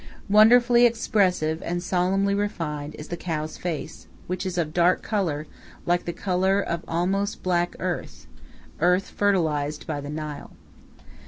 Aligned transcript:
Wonderfully 0.29 0.87
expressive 0.87 1.61
and 1.61 1.83
solemnly 1.83 2.33
refined 2.33 2.95
is 2.95 3.09
the 3.09 3.15
cow's 3.15 3.57
face, 3.59 4.07
which 4.25 4.47
is 4.47 4.57
of 4.57 4.73
dark 4.73 5.03
color, 5.03 5.45
like 5.85 6.05
the 6.05 6.11
color 6.11 6.59
of 6.59 6.83
almost 6.87 7.43
black 7.43 7.75
earth 7.77 8.25
earth 8.79 9.09
fertilized 9.11 9.85
by 9.85 10.01
the 10.01 10.09
Nile. 10.09 10.53